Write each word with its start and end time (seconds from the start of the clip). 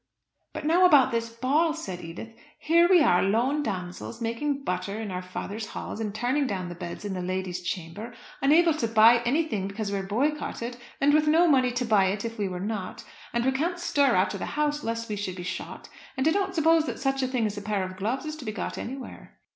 "But 0.53 0.65
now 0.65 0.87
about 0.87 1.11
this 1.11 1.29
ball?" 1.29 1.75
said 1.75 2.01
Edith. 2.01 2.29
"Here 2.57 2.89
we 2.89 3.03
are, 3.03 3.21
lone 3.21 3.61
damsels, 3.61 4.19
making 4.19 4.63
butter 4.63 4.99
in 4.99 5.11
our 5.11 5.21
father's 5.21 5.67
halls, 5.67 5.99
and 5.99 6.11
turning 6.11 6.47
down 6.47 6.69
the 6.69 6.73
beds 6.73 7.05
in 7.05 7.13
the 7.13 7.21
lady's 7.21 7.61
chamber, 7.61 8.11
unable 8.41 8.73
to 8.73 8.87
buy 8.87 9.21
anything 9.25 9.67
because 9.67 9.91
we 9.91 9.99
are 9.99 10.03
boycotted, 10.03 10.77
and 10.99 11.13
with 11.13 11.27
no 11.27 11.47
money 11.47 11.71
to 11.73 11.85
buy 11.85 12.05
it 12.05 12.25
if 12.25 12.39
we 12.39 12.47
were 12.49 12.59
not. 12.59 13.03
And 13.31 13.45
we 13.45 13.51
can't 13.51 13.77
stir 13.77 14.15
out 14.15 14.33
of 14.33 14.39
the 14.39 14.47
house 14.57 14.83
lest 14.83 15.07
we 15.07 15.15
should 15.15 15.35
be 15.35 15.43
shot, 15.43 15.87
and 16.17 16.27
I 16.27 16.31
don't 16.31 16.55
suppose 16.55 16.87
that 16.87 16.99
such 16.99 17.21
a 17.21 17.27
thing 17.27 17.45
as 17.45 17.55
a 17.55 17.61
pair 17.61 17.83
of 17.83 17.95
gloves 17.95 18.25
is 18.25 18.35
to 18.37 18.45
be 18.45 18.51
got 18.51 18.79
anywhere." 18.79 19.37